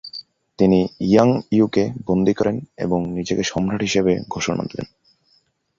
তিনি 0.59 0.79
ইয়াং 1.01 1.29
ইউকে 1.51 1.83
বন্দী 2.05 2.33
করেন 2.33 2.55
এবং 2.77 2.99
নিজেকে 3.11 3.43
সম্রাট 3.43 3.81
হিসেবে 3.81 4.13
ঘোষণা 4.29 4.63
দেন। 4.63 4.85